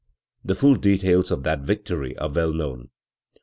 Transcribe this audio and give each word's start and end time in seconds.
The 0.43 0.55
full 0.55 0.77
details 0.77 1.29
of 1.29 1.43
that 1.43 1.59
victory 1.59 2.17
are 2.17 2.31
well 2.31 2.51
known. 2.51 2.89